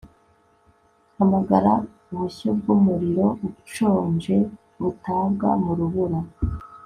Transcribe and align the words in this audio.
hamagara 1.17 1.71
ubushyo 2.11 2.47
bwumuriro 2.57 3.25
ushonje, 3.47 4.35
butabwa 4.81 5.49
mu 5.63 5.71
rubura 5.77 6.19